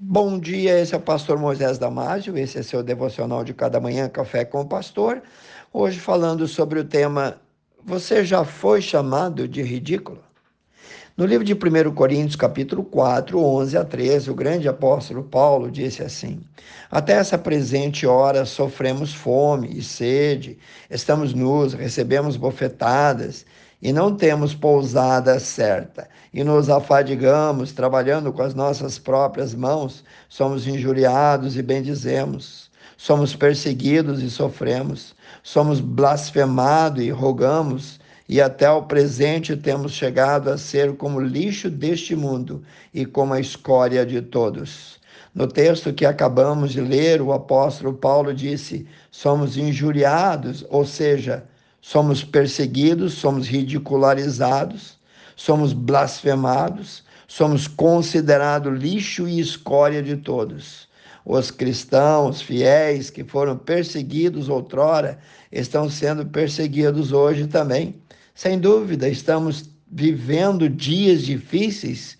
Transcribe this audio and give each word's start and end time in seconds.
Bom 0.00 0.38
dia, 0.38 0.78
esse 0.78 0.94
é 0.94 0.96
o 0.96 1.00
pastor 1.00 1.36
Moisés 1.36 1.76
Damásio, 1.76 2.38
esse 2.38 2.56
é 2.56 2.62
seu 2.62 2.84
devocional 2.84 3.42
de 3.42 3.52
cada 3.52 3.80
manhã, 3.80 4.08
Café 4.08 4.44
com 4.44 4.60
o 4.60 4.64
Pastor. 4.64 5.20
Hoje 5.72 5.98
falando 5.98 6.46
sobre 6.46 6.78
o 6.78 6.84
tema 6.84 7.40
Você 7.84 8.24
já 8.24 8.44
foi 8.44 8.80
chamado 8.80 9.48
de 9.48 9.60
ridículo? 9.60 10.22
No 11.16 11.26
livro 11.26 11.44
de 11.44 11.52
1 11.52 11.92
Coríntios, 11.96 12.36
capítulo 12.36 12.84
4, 12.84 13.42
11 13.42 13.76
a 13.76 13.84
13, 13.84 14.30
o 14.30 14.36
grande 14.36 14.68
apóstolo 14.68 15.24
Paulo 15.24 15.68
disse 15.68 16.00
assim: 16.00 16.42
Até 16.88 17.14
essa 17.14 17.36
presente 17.36 18.06
hora 18.06 18.44
sofremos 18.44 19.12
fome 19.12 19.68
e 19.76 19.82
sede, 19.82 20.58
estamos 20.88 21.34
nus, 21.34 21.74
recebemos 21.74 22.36
bofetadas 22.36 23.44
e 23.80 23.92
não 23.92 24.14
temos 24.14 24.54
pousada 24.54 25.38
certa, 25.38 26.08
e 26.34 26.42
nos 26.42 26.68
afadigamos 26.68 27.72
trabalhando 27.72 28.32
com 28.32 28.42
as 28.42 28.54
nossas 28.54 28.98
próprias 28.98 29.54
mãos, 29.54 30.04
somos 30.28 30.66
injuriados 30.66 31.56
e 31.56 31.62
bendizemos, 31.62 32.70
somos 32.96 33.36
perseguidos 33.36 34.20
e 34.22 34.28
sofremos, 34.28 35.14
somos 35.42 35.80
blasfemados 35.80 37.02
e 37.04 37.10
rogamos, 37.10 38.00
e 38.28 38.42
até 38.42 38.70
o 38.70 38.82
presente 38.82 39.56
temos 39.56 39.92
chegado 39.92 40.50
a 40.50 40.58
ser 40.58 40.96
como 40.96 41.20
lixo 41.20 41.70
deste 41.70 42.14
mundo 42.14 42.62
e 42.92 43.06
como 43.06 43.32
a 43.32 43.40
escória 43.40 44.04
de 44.04 44.20
todos. 44.20 44.98
No 45.34 45.46
texto 45.46 45.92
que 45.94 46.04
acabamos 46.04 46.72
de 46.72 46.80
ler, 46.80 47.22
o 47.22 47.32
apóstolo 47.32 47.94
Paulo 47.94 48.34
disse: 48.34 48.86
somos 49.10 49.56
injuriados, 49.56 50.66
ou 50.68 50.84
seja, 50.84 51.44
somos 51.90 52.22
perseguidos, 52.22 53.14
somos 53.14 53.46
ridicularizados, 53.46 54.98
somos 55.34 55.72
blasfemados, 55.72 57.02
somos 57.26 57.66
considerados 57.66 58.78
lixo 58.78 59.26
e 59.26 59.40
escória 59.40 60.02
de 60.02 60.14
todos. 60.14 60.86
Os 61.24 61.50
cristãos 61.50 62.42
fiéis 62.42 63.08
que 63.08 63.24
foram 63.24 63.56
perseguidos 63.56 64.50
outrora 64.50 65.18
estão 65.50 65.88
sendo 65.88 66.26
perseguidos 66.26 67.10
hoje 67.10 67.46
também. 67.46 67.94
Sem 68.34 68.58
dúvida, 68.58 69.08
estamos 69.08 69.70
vivendo 69.90 70.68
dias 70.68 71.22
difíceis 71.22 72.18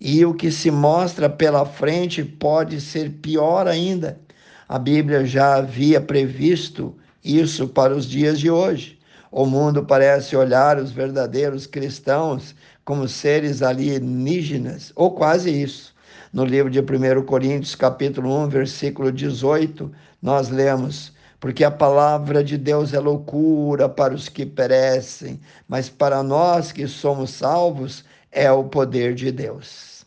e 0.00 0.24
o 0.24 0.32
que 0.32 0.52
se 0.52 0.70
mostra 0.70 1.28
pela 1.28 1.66
frente 1.66 2.22
pode 2.22 2.80
ser 2.80 3.10
pior 3.14 3.66
ainda. 3.66 4.20
A 4.68 4.78
Bíblia 4.78 5.26
já 5.26 5.56
havia 5.56 6.00
previsto 6.00 6.96
isso 7.24 7.66
para 7.66 7.96
os 7.96 8.06
dias 8.06 8.38
de 8.38 8.48
hoje. 8.48 8.97
O 9.30 9.44
mundo 9.44 9.84
parece 9.84 10.34
olhar 10.34 10.78
os 10.78 10.90
verdadeiros 10.90 11.66
cristãos 11.66 12.54
como 12.84 13.06
seres 13.06 13.62
alienígenas, 13.62 14.90
ou 14.96 15.10
quase 15.10 15.50
isso. 15.50 15.94
No 16.32 16.44
livro 16.44 16.70
de 16.70 16.80
1 16.80 17.22
Coríntios, 17.24 17.74
capítulo 17.74 18.34
1, 18.44 18.48
versículo 18.48 19.12
18, 19.12 19.90
nós 20.22 20.48
lemos: 20.48 21.12
Porque 21.38 21.62
a 21.62 21.70
palavra 21.70 22.42
de 22.42 22.56
Deus 22.56 22.94
é 22.94 22.98
loucura 22.98 23.88
para 23.88 24.14
os 24.14 24.28
que 24.28 24.46
perecem, 24.46 25.38
mas 25.68 25.90
para 25.90 26.22
nós 26.22 26.72
que 26.72 26.86
somos 26.86 27.30
salvos 27.30 28.04
é 28.32 28.50
o 28.50 28.64
poder 28.64 29.14
de 29.14 29.30
Deus. 29.30 30.06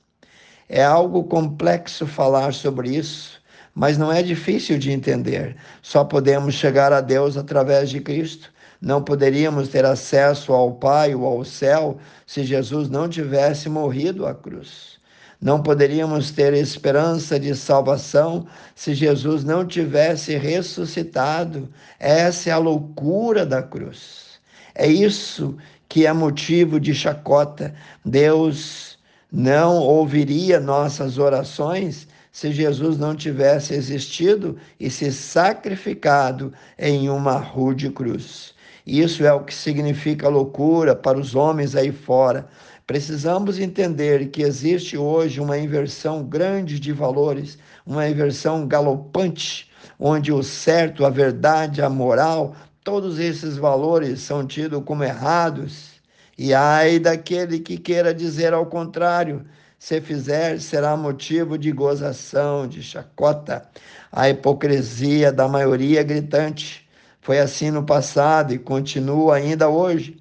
É 0.68 0.84
algo 0.84 1.26
complexo 1.26 2.08
falar 2.08 2.54
sobre 2.54 2.96
isso, 2.96 3.42
mas 3.76 3.98
não 3.98 4.12
é 4.12 4.24
difícil 4.24 4.80
de 4.80 4.92
entender. 4.92 5.56
Só 5.82 6.04
podemos 6.04 6.56
chegar 6.56 6.92
a 6.94 7.02
Deus 7.02 7.38
através 7.38 7.90
de 7.90 8.00
Cristo. 8.00 8.52
Não 8.82 9.04
poderíamos 9.04 9.70
ter 9.70 9.86
acesso 9.86 10.52
ao 10.54 10.72
Pai 10.72 11.14
ou 11.14 11.24
ao 11.24 11.46
céu 11.46 12.00
se 12.26 12.44
Jesus 12.44 12.90
não 12.90 13.08
tivesse 13.08 13.70
morrido 13.70 14.26
à 14.26 14.34
cruz. 14.34 15.00
Não 15.40 15.62
poderíamos 15.62 16.32
ter 16.32 16.54
esperança 16.54 17.40
de 17.40 17.56
salvação 17.56 18.48
se 18.76 18.96
Jesus 18.96 19.44
não 19.44 19.66
tivesse 19.66 20.36
ressuscitado. 20.36 21.70
Essa 22.00 22.50
é 22.50 22.54
a 22.54 22.58
loucura 22.58 23.46
da 23.46 23.62
cruz. 23.62 24.40
É 24.74 24.88
isso 24.88 25.56
que 25.88 26.08
é 26.08 26.14
motivo 26.14 26.80
de 26.80 26.94
chacota. 26.96 27.74
Deus 28.04 28.98
não 29.32 29.78
ouviria 29.78 30.60
nossas 30.60 31.20
orações 31.20 32.08
se 32.32 32.52
Jesus 32.52 32.98
não 32.98 33.16
tivesse 33.16 33.74
existido 33.74 34.58
e 34.80 34.90
se 34.90 35.12
sacrificado 35.12 36.52
em 36.80 37.10
uma 37.10 37.38
rude 37.38 37.90
cruz. 37.90 38.56
Isso 38.86 39.24
é 39.26 39.32
o 39.32 39.44
que 39.44 39.54
significa 39.54 40.28
loucura 40.28 40.96
para 40.96 41.20
os 41.20 41.36
homens 41.36 41.76
aí 41.76 41.92
fora. 41.92 42.48
Precisamos 42.88 43.60
entender 43.60 44.30
que 44.30 44.42
existe 44.42 44.98
hoje 44.98 45.40
uma 45.40 45.58
inversão 45.58 46.24
grande 46.24 46.80
de 46.80 46.92
valores, 46.92 47.58
uma 47.86 48.08
inversão 48.10 48.68
galopante, 48.68 49.70
onde 50.00 50.32
o 50.32 50.44
certo, 50.44 51.06
a 51.06 51.10
verdade, 51.10 51.82
a 51.82 51.90
moral, 51.90 52.56
todos 52.84 53.20
esses 53.20 53.56
valores 53.56 54.22
são 54.22 54.46
tidos 54.46 54.84
como 54.84 55.04
errados. 55.04 55.92
E 56.38 56.54
ai 56.54 56.98
daquele 56.98 57.60
que 57.60 57.78
queira 57.78 58.14
dizer 58.14 58.52
ao 58.52 58.66
contrário, 58.66 59.46
se 59.78 60.02
fizer, 60.02 60.60
será 60.60 60.98
motivo 60.98 61.58
de 61.58 61.72
gozação, 61.72 62.68
de 62.68 62.82
chacota. 62.84 63.64
A 64.12 64.30
hipocrisia 64.30 65.32
da 65.32 65.48
maioria 65.48 66.04
gritante 66.04 66.81
foi 67.22 67.40
assim 67.40 67.70
no 67.70 67.84
passado 67.84 68.54
e 68.54 68.58
continua 68.58 69.36
ainda 69.36 69.70
hoje. 69.70 70.18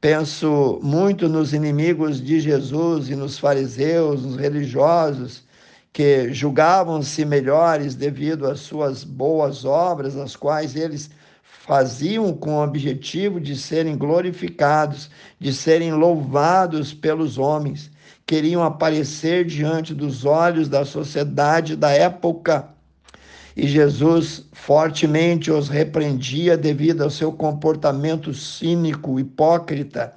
Penso 0.00 0.78
muito 0.82 1.28
nos 1.28 1.54
inimigos 1.54 2.22
de 2.22 2.40
Jesus 2.40 3.08
e 3.08 3.16
nos 3.16 3.38
fariseus, 3.38 4.22
nos 4.22 4.36
religiosos, 4.36 5.44
que 5.92 6.32
julgavam-se 6.32 7.24
melhores 7.24 7.94
devido 7.94 8.46
às 8.46 8.60
suas 8.60 9.02
boas 9.02 9.64
obras, 9.64 10.16
as 10.16 10.36
quais 10.36 10.76
eles 10.76 11.10
faziam 11.42 12.34
com 12.34 12.56
o 12.56 12.62
objetivo 12.62 13.40
de 13.40 13.56
serem 13.56 13.96
glorificados, 13.96 15.08
de 15.38 15.52
serem 15.52 15.92
louvados 15.92 16.92
pelos 16.92 17.38
homens. 17.38 17.90
Queriam 18.26 18.62
aparecer 18.62 19.44
diante 19.44 19.94
dos 19.94 20.24
olhos 20.24 20.68
da 20.68 20.84
sociedade 20.84 21.76
da 21.76 21.90
época 21.90 22.68
e 23.56 23.66
Jesus 23.66 24.46
fortemente 24.52 25.50
os 25.50 25.68
repreendia 25.68 26.56
devido 26.56 27.02
ao 27.02 27.10
seu 27.10 27.32
comportamento 27.32 28.32
cínico, 28.32 29.20
hipócrita. 29.20 30.14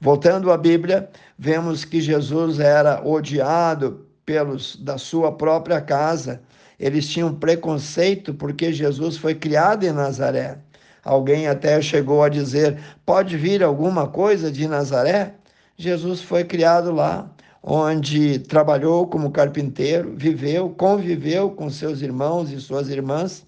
Voltando 0.00 0.50
à 0.50 0.56
Bíblia, 0.56 1.08
vemos 1.38 1.84
que 1.84 2.00
Jesus 2.00 2.58
era 2.58 3.00
odiado 3.06 4.06
pelos 4.26 4.76
da 4.76 4.98
sua 4.98 5.32
própria 5.32 5.80
casa. 5.80 6.42
Eles 6.78 7.08
tinham 7.08 7.34
preconceito 7.34 8.34
porque 8.34 8.72
Jesus 8.72 9.16
foi 9.16 9.34
criado 9.34 9.84
em 9.84 9.92
Nazaré. 9.92 10.58
Alguém 11.04 11.46
até 11.46 11.80
chegou 11.80 12.22
a 12.22 12.28
dizer: 12.28 12.78
pode 13.06 13.36
vir 13.36 13.62
alguma 13.62 14.08
coisa 14.08 14.50
de 14.50 14.66
Nazaré? 14.66 15.34
Jesus 15.76 16.20
foi 16.20 16.44
criado 16.44 16.90
lá 16.90 17.30
onde 17.66 18.40
trabalhou 18.40 19.06
como 19.06 19.30
carpinteiro, 19.30 20.14
viveu, 20.14 20.68
conviveu 20.68 21.50
com 21.50 21.70
seus 21.70 22.02
irmãos 22.02 22.50
e 22.50 22.60
suas 22.60 22.90
irmãs. 22.90 23.46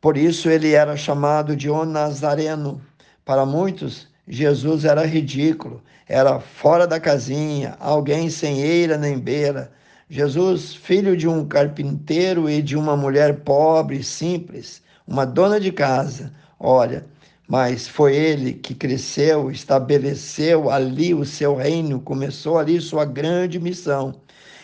Por 0.00 0.16
isso 0.16 0.50
ele 0.50 0.72
era 0.72 0.96
chamado 0.96 1.54
de 1.54 1.70
o 1.70 1.84
Nazareno. 1.84 2.82
Para 3.24 3.46
muitos, 3.46 4.08
Jesus 4.26 4.84
era 4.84 5.06
ridículo, 5.06 5.80
era 6.08 6.40
fora 6.40 6.84
da 6.84 6.98
casinha, 6.98 7.76
alguém 7.78 8.28
sem 8.28 8.60
eira 8.60 8.98
nem 8.98 9.20
beira. 9.20 9.70
Jesus, 10.10 10.74
filho 10.74 11.16
de 11.16 11.28
um 11.28 11.46
carpinteiro 11.46 12.50
e 12.50 12.60
de 12.60 12.76
uma 12.76 12.96
mulher 12.96 13.38
pobre, 13.44 14.02
simples, 14.02 14.82
uma 15.06 15.24
dona 15.24 15.60
de 15.60 15.70
casa. 15.70 16.32
Olha, 16.58 17.06
mas 17.52 17.86
foi 17.86 18.16
ele 18.16 18.54
que 18.54 18.74
cresceu, 18.74 19.50
estabeleceu 19.50 20.70
ali 20.70 21.12
o 21.12 21.22
seu 21.22 21.54
reino, 21.54 22.00
começou 22.00 22.58
ali 22.58 22.80
sua 22.80 23.04
grande 23.04 23.60
missão. 23.60 24.22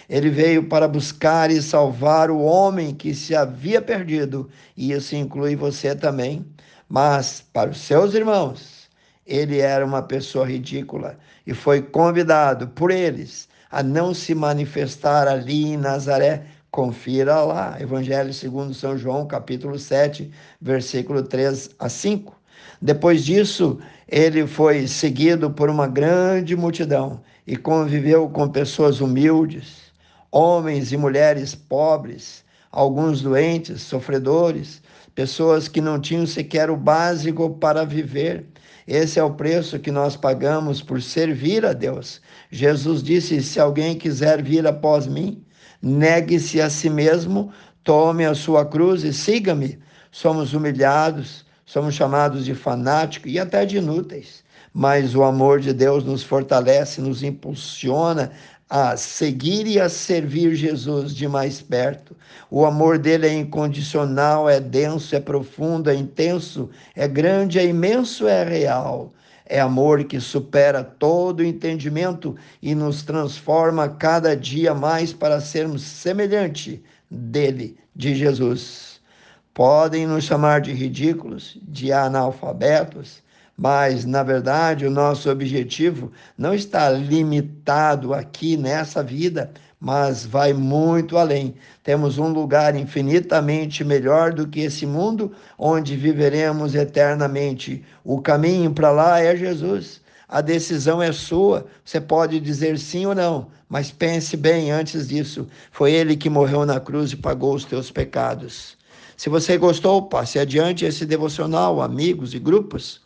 Ele 0.08 0.30
veio 0.30 0.70
para 0.70 0.88
buscar 0.88 1.50
e 1.50 1.60
salvar 1.60 2.30
o 2.30 2.40
homem 2.40 2.94
que 2.94 3.14
se 3.14 3.36
havia 3.36 3.82
perdido, 3.82 4.48
e 4.74 4.92
isso 4.92 5.14
inclui 5.14 5.54
você 5.54 5.94
também. 5.94 6.46
Mas 6.88 7.44
para 7.52 7.68
os 7.68 7.76
seus 7.76 8.14
irmãos, 8.14 8.88
ele 9.26 9.58
era 9.58 9.84
uma 9.84 10.00
pessoa 10.00 10.46
ridícula 10.46 11.18
e 11.46 11.52
foi 11.52 11.82
convidado 11.82 12.68
por 12.68 12.90
eles 12.90 13.50
a 13.70 13.82
não 13.82 14.14
se 14.14 14.34
manifestar 14.34 15.28
ali 15.28 15.66
em 15.66 15.76
Nazaré. 15.76 16.46
Confira 16.70 17.42
lá, 17.42 17.76
Evangelho 17.78 18.32
segundo 18.32 18.72
São 18.72 18.96
João, 18.96 19.26
capítulo 19.26 19.78
7, 19.78 20.30
versículo 20.58 21.22
3 21.22 21.68
a 21.78 21.90
5. 21.90 22.37
Depois 22.80 23.24
disso, 23.24 23.78
ele 24.08 24.46
foi 24.46 24.86
seguido 24.86 25.50
por 25.50 25.68
uma 25.68 25.86
grande 25.86 26.56
multidão 26.56 27.20
e 27.46 27.56
conviveu 27.56 28.28
com 28.28 28.48
pessoas 28.48 29.00
humildes, 29.00 29.92
homens 30.30 30.92
e 30.92 30.96
mulheres 30.96 31.54
pobres, 31.54 32.44
alguns 32.70 33.22
doentes, 33.22 33.82
sofredores, 33.82 34.82
pessoas 35.14 35.68
que 35.68 35.80
não 35.80 36.00
tinham 36.00 36.26
sequer 36.26 36.70
o 36.70 36.76
básico 36.76 37.50
para 37.50 37.84
viver. 37.84 38.46
Esse 38.86 39.18
é 39.18 39.22
o 39.22 39.34
preço 39.34 39.78
que 39.78 39.90
nós 39.90 40.16
pagamos 40.16 40.80
por 40.82 41.02
servir 41.02 41.64
a 41.66 41.72
Deus. 41.72 42.20
Jesus 42.50 43.02
disse: 43.02 43.42
Se 43.42 43.60
alguém 43.60 43.96
quiser 43.96 44.42
vir 44.42 44.66
após 44.66 45.06
mim, 45.06 45.44
Negue-se 45.80 46.60
a 46.60 46.68
si 46.68 46.90
mesmo, 46.90 47.52
tome 47.84 48.24
a 48.24 48.34
sua 48.34 48.66
cruz 48.66 49.04
e 49.04 49.12
siga-me. 49.12 49.78
Somos 50.10 50.52
humilhados, 50.52 51.44
somos 51.68 51.94
chamados 51.94 52.46
de 52.46 52.54
fanáticos 52.54 53.30
e 53.30 53.38
até 53.38 53.66
de 53.66 53.76
inúteis, 53.76 54.42
mas 54.72 55.14
o 55.14 55.22
amor 55.22 55.60
de 55.60 55.74
Deus 55.74 56.02
nos 56.02 56.22
fortalece, 56.22 56.98
nos 56.98 57.22
impulsiona 57.22 58.32
a 58.70 58.96
seguir 58.96 59.66
e 59.66 59.78
a 59.78 59.86
servir 59.86 60.54
Jesus 60.54 61.14
de 61.14 61.28
mais 61.28 61.60
perto. 61.60 62.16
O 62.50 62.64
amor 62.64 62.96
dele 62.96 63.26
é 63.26 63.34
incondicional, 63.34 64.48
é 64.48 64.58
denso, 64.58 65.14
é 65.14 65.20
profundo, 65.20 65.90
é 65.90 65.94
intenso, 65.94 66.70
é 66.96 67.06
grande, 67.06 67.58
é 67.58 67.66
imenso, 67.66 68.26
é 68.26 68.42
real. 68.44 69.12
É 69.44 69.60
amor 69.60 70.04
que 70.04 70.20
supera 70.20 70.82
todo 70.82 71.44
entendimento 71.44 72.34
e 72.62 72.74
nos 72.74 73.02
transforma 73.02 73.90
cada 73.90 74.34
dia 74.34 74.74
mais 74.74 75.12
para 75.12 75.38
sermos 75.38 75.82
semelhante 75.82 76.82
dele, 77.10 77.76
de 77.94 78.14
Jesus. 78.14 78.97
Podem 79.58 80.06
nos 80.06 80.22
chamar 80.22 80.60
de 80.60 80.72
ridículos, 80.72 81.58
de 81.60 81.92
analfabetos, 81.92 83.20
mas, 83.56 84.04
na 84.04 84.22
verdade, 84.22 84.86
o 84.86 84.90
nosso 84.90 85.28
objetivo 85.28 86.12
não 86.38 86.54
está 86.54 86.88
limitado 86.90 88.14
aqui 88.14 88.56
nessa 88.56 89.02
vida, 89.02 89.50
mas 89.80 90.24
vai 90.24 90.52
muito 90.52 91.18
além. 91.18 91.56
Temos 91.82 92.18
um 92.18 92.28
lugar 92.28 92.76
infinitamente 92.76 93.82
melhor 93.82 94.32
do 94.32 94.46
que 94.46 94.60
esse 94.60 94.86
mundo, 94.86 95.32
onde 95.58 95.96
viveremos 95.96 96.76
eternamente. 96.76 97.84
O 98.04 98.20
caminho 98.20 98.70
para 98.70 98.92
lá 98.92 99.18
é 99.18 99.34
Jesus. 99.34 100.00
A 100.28 100.40
decisão 100.40 101.02
é 101.02 101.10
sua. 101.10 101.66
Você 101.84 102.00
pode 102.00 102.38
dizer 102.38 102.78
sim 102.78 103.06
ou 103.06 103.14
não, 103.14 103.48
mas 103.68 103.90
pense 103.90 104.36
bem 104.36 104.70
antes 104.70 105.08
disso. 105.08 105.48
Foi 105.72 105.90
Ele 105.90 106.16
que 106.16 106.30
morreu 106.30 106.64
na 106.64 106.78
cruz 106.78 107.10
e 107.10 107.16
pagou 107.16 107.56
os 107.56 107.64
teus 107.64 107.90
pecados. 107.90 108.77
Se 109.18 109.28
você 109.28 109.58
gostou, 109.58 110.02
passe 110.02 110.38
adiante 110.38 110.84
esse 110.84 111.04
devocional, 111.04 111.82
amigos 111.82 112.34
e 112.34 112.38
grupos 112.38 113.00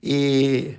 e, 0.00 0.76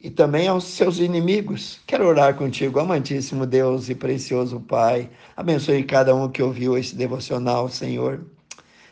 e 0.00 0.08
também 0.10 0.46
aos 0.46 0.62
seus 0.62 1.00
inimigos. 1.00 1.80
Quero 1.84 2.06
orar 2.06 2.36
contigo, 2.36 2.78
amantíssimo 2.78 3.44
Deus 3.44 3.88
e 3.88 3.96
precioso 3.96 4.60
Pai. 4.60 5.10
Abençoe 5.36 5.82
cada 5.82 6.14
um 6.14 6.28
que 6.28 6.40
ouviu 6.40 6.78
esse 6.78 6.94
devocional, 6.94 7.68
Senhor. 7.68 8.24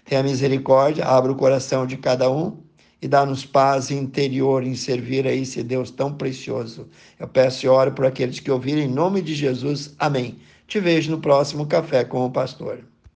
Tenha 0.04 0.24
misericórdia, 0.24 1.04
abra 1.04 1.30
o 1.30 1.36
coração 1.36 1.86
de 1.86 1.96
cada 1.96 2.28
um 2.28 2.58
e 3.00 3.06
dá-nos 3.06 3.46
paz 3.46 3.92
interior 3.92 4.64
em 4.64 4.74
servir 4.74 5.28
a 5.28 5.32
esse 5.32 5.62
Deus 5.62 5.92
tão 5.92 6.12
precioso. 6.12 6.88
Eu 7.20 7.28
peço 7.28 7.64
e 7.64 7.68
oro 7.68 7.92
por 7.92 8.04
aqueles 8.04 8.40
que 8.40 8.50
ouvirem 8.50 8.86
em 8.86 8.92
nome 8.92 9.22
de 9.22 9.32
Jesus. 9.32 9.94
Amém. 9.96 10.40
Te 10.66 10.80
vejo 10.80 11.12
no 11.12 11.20
próximo 11.20 11.66
Café 11.66 12.02
com 12.04 12.26
o 12.26 12.32
Pastor. 12.32 12.80